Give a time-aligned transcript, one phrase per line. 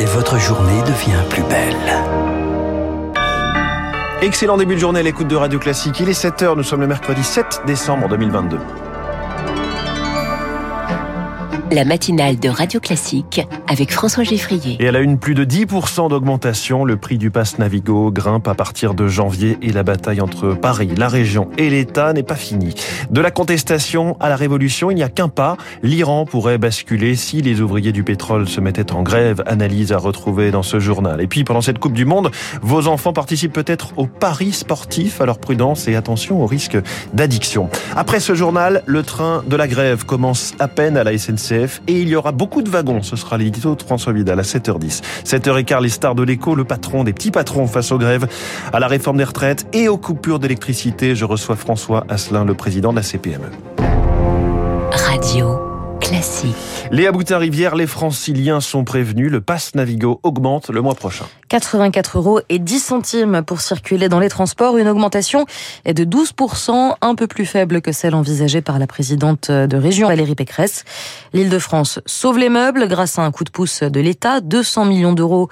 [0.00, 1.76] et votre journée devient plus belle.
[4.22, 6.00] Excellent début de journée à l'écoute de Radio Classique.
[6.00, 8.58] Il est 7h, nous sommes le mercredi 7 décembre 2022.
[11.72, 14.76] La matinale de Radio Classique avec François Geffrier.
[14.80, 16.84] Et elle a une plus de 10% d'augmentation.
[16.84, 20.88] Le prix du pass Navigo grimpe à partir de janvier et la bataille entre Paris,
[20.96, 22.74] la région et l'État n'est pas finie.
[23.10, 25.56] De la contestation à la révolution, il n'y a qu'un pas.
[25.84, 29.44] L'Iran pourrait basculer si les ouvriers du pétrole se mettaient en grève.
[29.46, 31.20] Analyse à retrouver dans ce journal.
[31.20, 35.20] Et puis, pendant cette Coupe du Monde, vos enfants participent peut-être au paris sportif.
[35.20, 36.78] Alors prudence et attention au risque
[37.14, 37.70] d'addiction.
[37.94, 42.00] Après ce journal, le train de la grève commence à peine à la SNCF et
[42.00, 43.02] il y aura beaucoup de wagons.
[43.02, 45.02] Ce sera l'édito de François Vidal à 7h10.
[45.24, 48.26] 7h15, les stars de l'écho, le patron des petits patrons face aux grèves,
[48.72, 51.14] à la réforme des retraites et aux coupures d'électricité.
[51.14, 53.50] Je reçois François Asselin, le président de la CPME.
[54.92, 55.69] Radio.
[56.10, 56.56] Classique.
[56.90, 59.30] Léa Boutin-Rivière, les franciliens sont prévenus.
[59.30, 61.24] Le pass Navigo augmente le mois prochain.
[61.50, 64.76] 84 euros et 10 centimes pour circuler dans les transports.
[64.76, 65.46] Une augmentation
[65.84, 70.08] est de 12%, un peu plus faible que celle envisagée par la présidente de région,
[70.08, 70.84] Valérie Pécresse.
[71.32, 74.40] L'Île-de-France sauve les meubles grâce à un coup de pouce de l'État.
[74.40, 75.48] 200 millions d'euros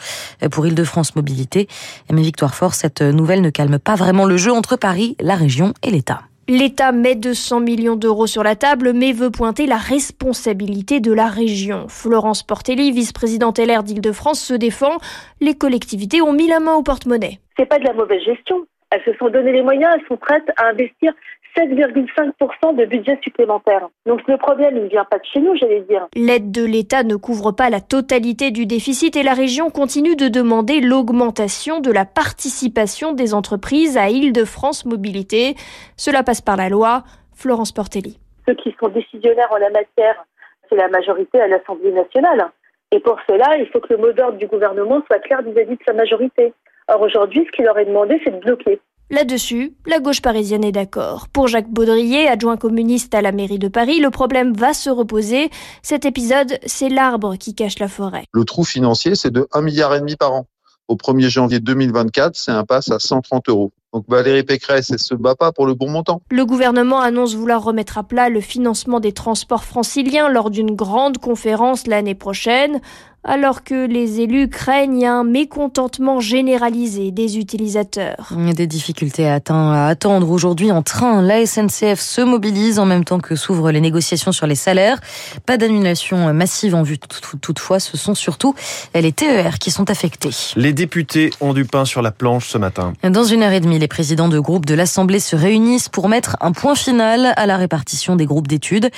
[0.51, 1.69] pour Île-de-France Mobilité.
[2.11, 5.73] Mais Victoire Fort, cette nouvelle ne calme pas vraiment le jeu entre Paris, la région
[5.85, 6.28] et l'État.
[6.51, 11.27] L'État met 200 millions d'euros sur la table, mais veut pointer la responsabilité de la
[11.27, 11.89] région.
[11.89, 14.97] Florence Portelli, vice-présidente LR d'Île-de-France, se défend.
[15.43, 17.39] Les collectivités ont mis la main au porte-monnaie.
[17.59, 18.67] C'est pas de la mauvaise gestion.
[18.91, 21.13] Elles se sont donné les moyens, elles sont prêtes à investir
[21.59, 23.89] 7,5% de budget supplémentaire.
[24.07, 26.07] Donc le problème, il ne vient pas de chez nous, j'allais dire.
[26.15, 30.29] L'aide de l'État ne couvre pas la totalité du déficit et la région continue de
[30.29, 35.57] demander l'augmentation de la participation des entreprises à Île-de-France Mobilité.
[35.97, 37.03] Cela passe par la loi.
[37.35, 38.19] Florence Portelli.
[38.47, 40.25] Ceux qui sont décisionnaires en la matière,
[40.69, 42.51] c'est la majorité à l'Assemblée nationale.
[42.91, 45.83] Et pour cela, il faut que le mot d'ordre du gouvernement soit clair vis-à-vis de
[45.87, 46.53] sa majorité.
[46.89, 48.81] Or aujourd'hui, ce qu'il leur est demandé, c'est de bloquer.
[49.11, 51.29] Là-dessus, la gauche parisienne est d'accord.
[51.29, 55.49] Pour Jacques Baudrier, adjoint communiste à la mairie de Paris, le problème va se reposer.
[55.83, 58.25] Cet épisode, c'est l'arbre qui cache la forêt.
[58.35, 60.47] Le trou financier, c'est de 1,5 milliard par an.
[60.89, 63.73] Au 1er janvier 2024, c'est un pass à 130 euros.
[63.95, 66.21] Donc Valérie Pécresse, elle se bat pas pour le bon montant.
[66.31, 71.17] Le gouvernement annonce vouloir remettre à plat le financement des transports franciliens lors d'une grande
[71.19, 72.81] conférence l'année prochaine
[73.25, 78.33] alors que les élus craignent un mécontentement généralisé des utilisateurs.
[78.57, 79.41] Des difficultés à,
[79.87, 81.21] attendre aujourd'hui en train.
[81.21, 84.99] La SNCF se mobilise en même temps que s'ouvrent les négociations sur les salaires.
[85.47, 88.55] Pas d'annulation massive en vue toutefois, ce sont surtout
[88.95, 90.31] les TER qui sont affectés.
[90.57, 92.93] Les députés ont du pain sur la planche ce matin.
[93.03, 96.37] Dans une heure et demie, les présidents de groupes de l'Assemblée se réunissent pour mettre
[96.41, 98.91] un point final à la répartition des groupes d'études.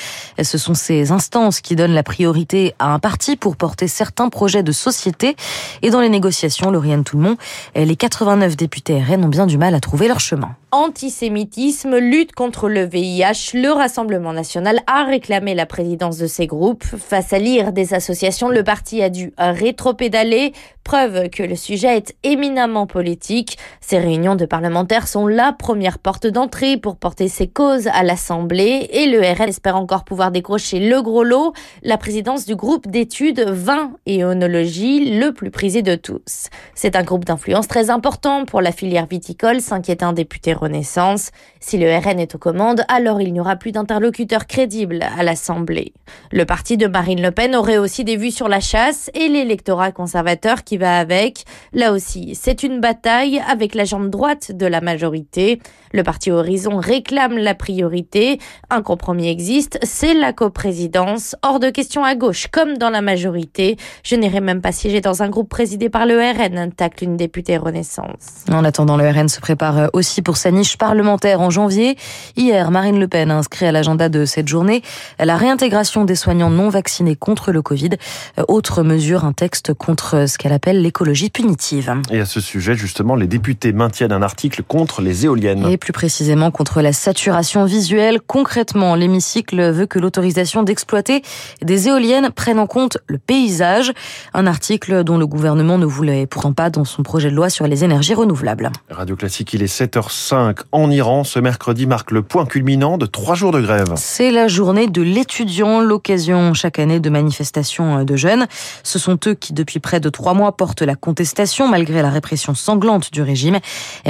[0.42, 4.62] Ce sont ces instances qui donnent la priorité à un parti pour porter certains projets
[4.62, 5.36] de société.
[5.82, 7.36] Et dans les négociations, Lauriane Toulmont,
[7.74, 12.68] les 89 députés RN ont bien du mal à trouver leur chemin antisémitisme, lutte contre
[12.68, 16.84] le VIH, le Rassemblement national a réclamé la présidence de ces groupes.
[16.84, 20.52] Face à l'ire des associations, le parti a dû rétropédaler,
[20.90, 23.58] preuve que le sujet est éminemment politique.
[23.80, 28.88] Ces réunions de parlementaires sont la première porte d'entrée pour porter ses causes à l'Assemblée
[28.92, 31.52] et le RN espère encore pouvoir décrocher le gros lot,
[31.84, 36.48] la présidence du groupe d'études vin et onologie, le plus prisé de tous.
[36.74, 41.30] C'est un groupe d'influence très important pour la filière viticole, s'inquiète un député Renaissance.
[41.60, 45.92] Si le RN est aux commandes, alors il n'y aura plus d'interlocuteurs crédibles à l'Assemblée.
[46.32, 49.92] Le parti de Marine Le Pen aurait aussi des vues sur la chasse et l'électorat
[49.92, 51.44] conservateur qui va avec.
[51.72, 55.60] Là aussi, c'est une bataille avec la jambe droite de la majorité.
[55.92, 58.38] Le parti Horizon réclame la priorité.
[58.70, 61.36] Un compromis existe, c'est la coprésidence.
[61.42, 63.76] Hors de question à gauche, comme dans la majorité.
[64.02, 67.56] Je n'irai même pas siéger dans un groupe présidé par le RN, tacle une députée
[67.56, 68.44] Renaissance.
[68.50, 71.96] En attendant, le RN se prépare aussi pour sa niche parlementaire en janvier.
[72.36, 74.82] Hier, Marine Le Pen a inscrit à l'agenda de cette journée
[75.18, 77.90] la réintégration des soignants non vaccinés contre le Covid.
[78.38, 81.94] Euh, autre mesure, un texte contre ce qu'elle appelle l'écologie punitive.
[82.10, 85.66] Et à ce sujet, justement, les députés maintiennent un article contre les éoliennes.
[85.68, 88.20] Et plus précisément contre la saturation visuelle.
[88.20, 91.22] Concrètement, l'hémicycle veut que l'autorisation d'exploiter
[91.62, 93.92] des éoliennes prenne en compte le paysage.
[94.34, 97.66] Un article dont le gouvernement ne voulait pourtant pas dans son projet de loi sur
[97.66, 98.70] les énergies renouvelables.
[98.90, 101.24] Radio Classique, il est 7h05 en Iran.
[101.24, 103.92] Ce mercredi marque le point culminant de trois jours de grève.
[103.96, 108.46] C'est la journée de l'étudiant, l'occasion chaque année de manifestations de jeunes.
[108.82, 112.54] Ce sont eux qui, depuis près de trois mois, portent la contestation malgré la répression
[112.54, 113.58] sanglante du régime.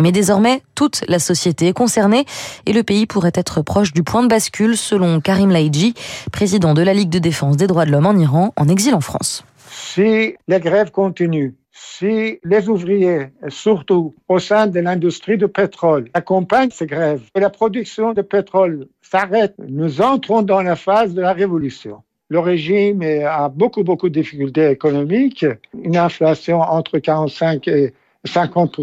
[0.00, 2.24] Mais désormais, toute la société est concernée
[2.66, 5.94] et le pays pourrait être proche du point de bascule, selon Karim Laïdji,
[6.32, 9.00] président de la Ligue de défense des droits de l'homme en Iran, en exil en
[9.00, 9.44] France.
[9.70, 16.70] Si les grèves continuent, si les ouvriers, surtout au sein de l'industrie du pétrole, accompagnent
[16.70, 21.32] ces grèves, et la production de pétrole s'arrête, nous entrons dans la phase de la
[21.32, 22.02] révolution.
[22.30, 25.44] Le régime a beaucoup, beaucoup de difficultés économiques,
[25.74, 27.92] une inflation entre 45 et
[28.24, 28.80] 50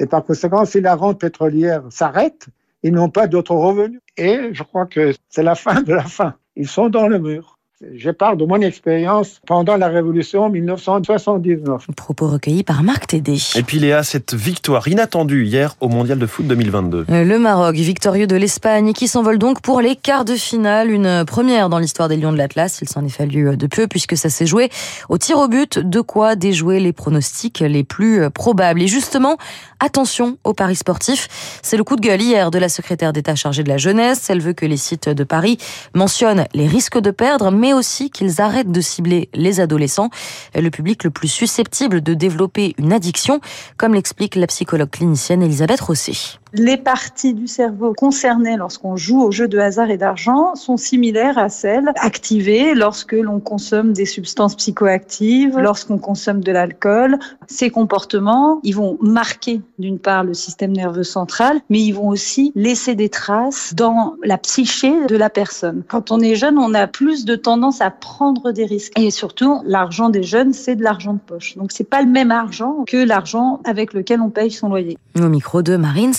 [0.00, 2.46] et par conséquent, si la rente pétrolière s'arrête,
[2.82, 4.00] ils n'ont pas d'autres revenus.
[4.16, 6.34] Et je crois que c'est la fin de la fin.
[6.56, 7.53] Ils sont dans le mur.
[7.82, 11.88] Je parle de mon expérience pendant la Révolution 1979.
[11.96, 13.36] Propos recueillis par Marc Tédé.
[13.56, 17.06] Et puis Léa, cette victoire inattendue hier au Mondial de foot 2022.
[17.10, 20.88] Euh, le Maroc, victorieux de l'Espagne, qui s'envole donc pour les quarts de finale.
[20.88, 22.78] Une première dans l'histoire des Lions de l'Atlas.
[22.80, 24.70] Il s'en est fallu euh, de peu puisque ça s'est joué
[25.08, 25.80] au tir au but.
[25.80, 28.82] De quoi déjouer les pronostics les plus euh, probables.
[28.82, 29.36] Et justement,
[29.80, 31.60] attention aux paris sportifs.
[31.62, 34.30] C'est le coup de gueule hier de la secrétaire d'État chargée de la jeunesse.
[34.30, 35.58] Elle veut que les sites de Paris
[35.92, 40.10] mentionnent les risques de perdre, mais aussi qu'ils arrêtent de cibler les adolescents,
[40.54, 43.40] le public le plus susceptible de développer une addiction,
[43.76, 49.32] comme l'explique la psychologue clinicienne Elisabeth Rosset les parties du cerveau concernées lorsqu'on joue aux
[49.32, 54.54] jeux de hasard et d'argent sont similaires à celles activées lorsque l'on consomme des substances
[54.54, 57.18] psychoactives, lorsqu'on consomme de l'alcool.
[57.48, 62.52] Ces comportements, ils vont marquer d'une part le système nerveux central, mais ils vont aussi
[62.54, 65.82] laisser des traces dans la psyché de la personne.
[65.88, 68.92] Quand on est jeune, on a plus de tendance à prendre des risques.
[68.96, 71.56] Et surtout, l'argent des jeunes, c'est de l'argent de poche.
[71.56, 74.96] Donc c'est pas le même argent que l'argent avec lequel on paye son loyer.
[75.18, 76.12] Au micro de Marine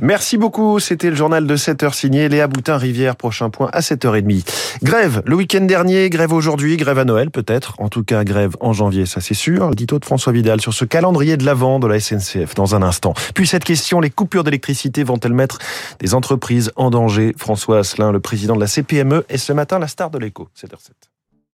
[0.00, 0.78] Merci beaucoup.
[0.80, 3.16] C'était le journal de 7h signé Léa Boutin-Rivière.
[3.16, 4.44] Prochain point à 7h30.
[4.82, 7.74] Grève le week-end dernier, grève aujourd'hui, grève à Noël peut-être.
[7.78, 9.70] En tout cas, grève en janvier, ça c'est sûr.
[9.70, 13.14] Dito de François Vidal sur ce calendrier de l'avant de la SNCF dans un instant.
[13.34, 15.58] Puis cette question, les coupures d'électricité vont-elles mettre
[16.00, 17.34] des entreprises en danger?
[17.36, 20.48] François Asselin, le président de la CPME, est ce matin la star de l'écho.
[20.56, 21.17] 7h07.